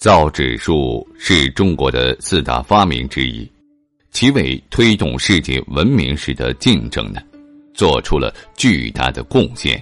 [0.00, 3.46] 造纸术是中国的四大发明之一，
[4.10, 7.20] 其为推动世界文明史的进程呢，
[7.74, 9.78] 做出了巨大的贡献。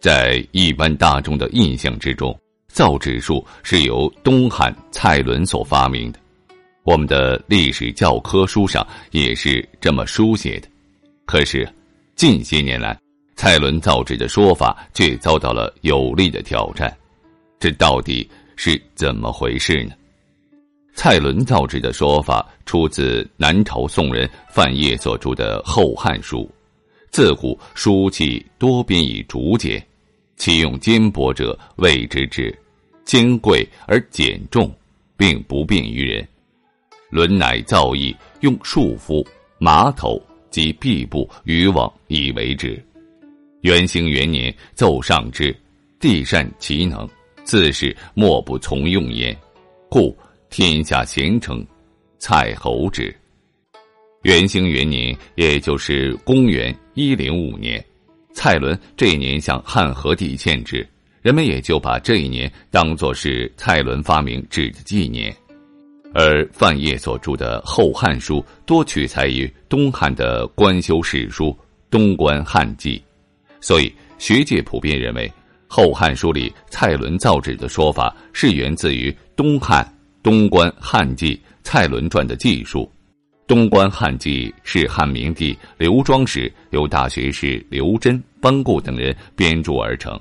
[0.00, 2.36] 在一般大众的印象之中，
[2.66, 6.18] 造纸术是由东汉蔡伦所发明的，
[6.82, 10.66] 我们的历史教科书上也是这么书写的。
[11.26, 11.72] 可是，
[12.16, 12.98] 近些年来，
[13.36, 16.92] 蔡伦造纸的说法却遭到了有力的挑战，
[17.60, 18.28] 这到底？
[18.60, 19.92] 是怎么回事呢？
[20.92, 26.38] 蔡伦造纸的说法出自南朝宋人范晔所著的《后汉书》，
[27.12, 29.80] 自古书契多编以竹简，
[30.36, 32.52] 其用坚帛者谓之纸，
[33.04, 34.68] 坚贵而简重，
[35.16, 36.26] 并不便于人。
[37.10, 39.24] 伦乃造诣用束缚、
[39.58, 40.20] 麻头
[40.50, 42.84] 及壁布、渔网以为纸。
[43.60, 45.56] 元兴元年奏上之，
[46.00, 47.08] 帝善其能。
[47.48, 49.34] 自是莫不从用焉，
[49.88, 50.14] 故
[50.50, 51.66] 天下贤称
[52.18, 53.10] 蔡侯之。
[54.20, 57.82] 元兴元年，也就是公元一零五年，
[58.34, 60.86] 蔡伦这一年向汉和帝献纸，
[61.22, 65.34] 人们也就把这一年当作是蔡伦发明纸的纪年。
[66.12, 71.46] 而范晔所著的《后汉书》多取材于东汉的官修史书
[71.88, 72.98] 《东关汉记》，
[73.58, 75.26] 所以学界普遍认为。
[75.68, 79.86] 《后汉书》里蔡伦造纸的说法是源自于东汉
[80.22, 82.90] 东关汉记蔡伦传的记述。
[83.46, 90.18] 东关汉记是汉明帝刘庄时由大学士刘桢、班固等人编著而成，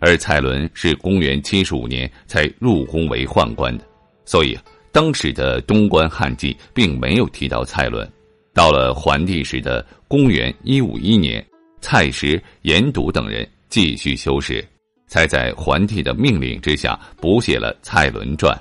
[0.00, 3.84] 而蔡伦是公元七十五年才入宫为宦官的，
[4.24, 4.58] 所以
[4.90, 8.08] 当时的东关汉记并没有提到蔡伦。
[8.52, 11.44] 到了桓帝时的公元一五一年，
[11.80, 14.64] 蔡石、严笃等人继续修史。
[15.14, 18.52] 才在桓帝的命令之下补写了《蔡伦传》，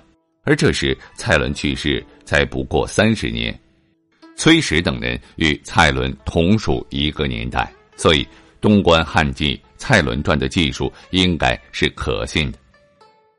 [0.44, 3.60] 而这时蔡伦去世才不过三十年，
[4.36, 8.24] 崔实等人与蔡伦同属一个年代，所以
[8.62, 12.60] 东关汉记《蔡伦传》的技术应该是可信的。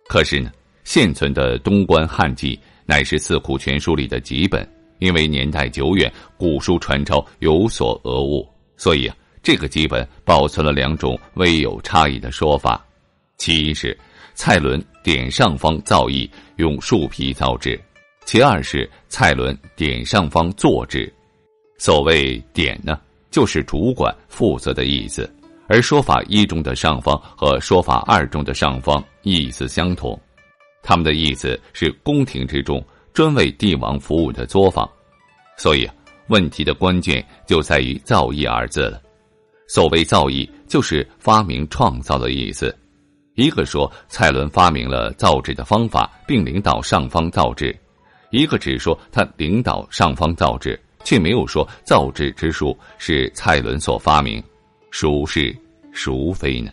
[0.08, 0.50] 可是呢，
[0.82, 8.44] 现存的东关汉记乃是《四库全书》里的几本，因为年代久远，古书传抄有所讹误，
[8.76, 12.83] 所以啊，这个基本保存了两种微有差异的说法。
[13.36, 13.96] 其一是
[14.34, 17.80] 蔡伦点上方造诣用树皮造纸，
[18.24, 21.12] 其二是蔡伦点上方做纸。
[21.78, 22.98] 所谓点呢，
[23.30, 25.30] 就是主管负责的意思。
[25.66, 30.18] 而说法一中的上方和说法二中的上方意思相同，
[30.82, 34.88] 他们的意思是宫廷之中专为帝王服务的作坊。
[35.56, 35.88] 所以
[36.28, 39.00] 问题的关键就在于造诣二字了。
[39.66, 42.76] 所谓造诣，就是发明创造的意思。
[43.34, 47.74] 一个说蔡伦发明了造纸的方法，并领导上方造纸；
[48.30, 54.40] 一个只说他领导上方造纸，却没有说造纸之术是蔡伦所发明，
[54.92, 55.54] 孰是
[55.92, 56.70] 孰非呢？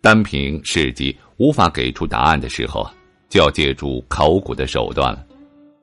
[0.00, 2.88] 单凭史籍无法给出答案的时候，
[3.28, 5.22] 就要借助考古的手段了。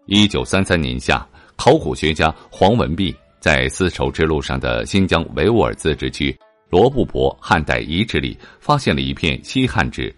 [0.07, 1.23] 一九三三年夏，
[1.55, 6.35] 考古学家黄文弼在丝绸之路上的新疆维吾尔自治区。
[6.71, 10.15] 罗布泊汉代遗址里发现了一片西汉纸，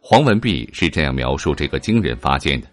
[0.00, 2.66] 黄文弼是这样描述这个惊人发现的：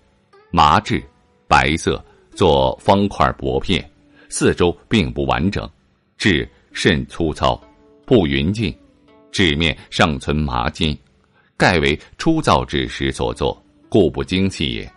[0.50, 1.00] 麻质，
[1.48, 2.04] 白色，
[2.34, 3.88] 做方块薄片，
[4.30, 5.70] 四周并不完整，
[6.18, 7.56] 质甚粗糙，
[8.04, 8.76] 不匀净，
[9.32, 10.98] 纸面尚存麻筋，
[11.56, 14.92] 盖为初造纸时所作，故不精细也。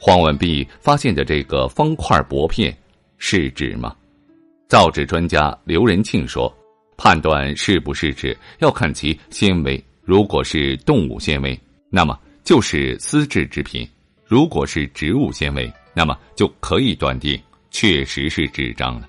[0.00, 2.76] 黄文弼发现的这个方块薄片
[3.18, 3.94] 是纸吗？
[4.66, 6.52] 造纸专家刘仁庆说。
[6.98, 11.58] 判断是不是纸要看其纤维，如果是动物纤维，
[11.88, 13.86] 那么就是丝质制品；
[14.26, 17.40] 如果是植物纤维，那么就可以断定
[17.70, 19.08] 确实是纸张了。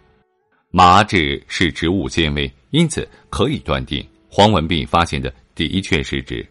[0.69, 6.47] 麻质是植物纤维，因此可以断定黄文弼发现的的确是纸。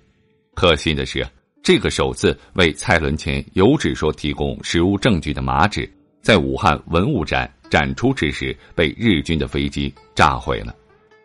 [0.54, 1.24] 可惜的是，
[1.62, 5.88] 这个首次为蔡伦前有纸说提供实物证据的麻纸，
[6.20, 10.74] 在武汉文物展展出之时被日军的飞机炸毁了。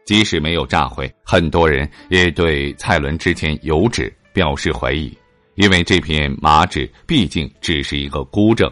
[0.06, 5.16] 即使没有炸毁，很多人也对蔡伦之前有纸表示怀疑，
[5.56, 8.72] 因为这片麻纸毕竟只是一个孤证。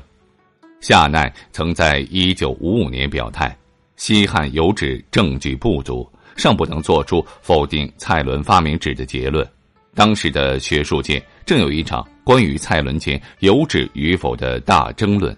[0.80, 3.56] 夏奈曾在一九五五年表态。
[3.98, 9.48] 西汉有纸证据不足，尚不能做出否定蔡伦发明纸的结论。
[9.94, 15.38] 当时的学术界正有一场关于蔡伦前有纸与否的大争论。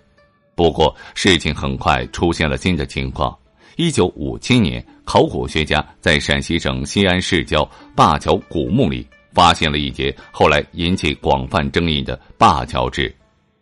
[0.55, 3.37] 不过，事情很快出现了新的情况。
[3.75, 13.13] 一九五七年，考古学家在陕西省西安市郊灞桥古墓里发现了一节后来引起广泛争议的灞桥纸。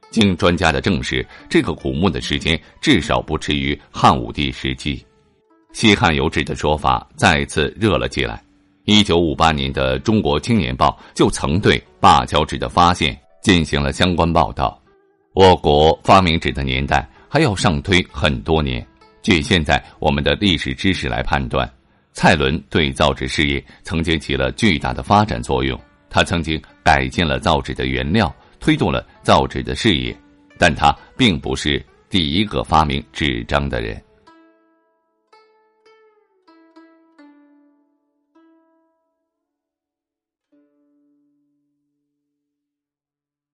[0.10, 5.02] 经专家的证实，这个古墓的时间至少不迟于汉武帝时期。
[5.72, 8.44] 西汉有纸的说法再次热了起来。
[8.84, 14.78] 一九五八年的《中国青年报》就曾对灞桥纸的发现进行了相关报道。
[15.34, 18.86] 我国发明纸的年代还要上推很多年。
[19.22, 21.72] 据现在我们的历史知识来判断，
[22.14, 25.80] 蔡伦对造纸事业曾经起了巨大的发展作用。
[26.10, 28.34] 他曾经改进了造纸的原料。
[28.64, 30.16] 推动了造纸的事业，
[30.56, 34.00] 但他并不是第一个发明纸张的人。